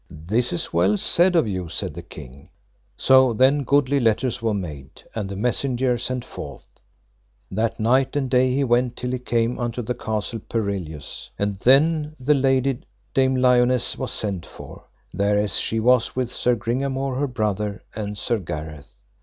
[0.09, 2.49] This is well said of you, said the king.
[2.97, 6.65] So then goodly letters were made, and the messenger sent forth,
[7.51, 11.29] that night and day he went till he came unto the Castle Perilous.
[11.37, 12.79] And then the lady
[13.13, 18.39] Dame Lionesse was sent for, thereas she was with Sir Gringamore her brother and Sir
[18.39, 19.03] Gareth.